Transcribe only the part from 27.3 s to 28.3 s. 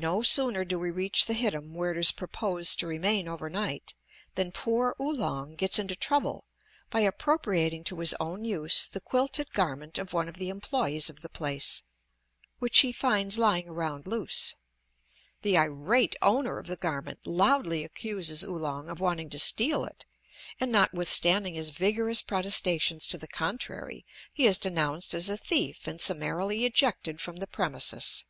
the premises.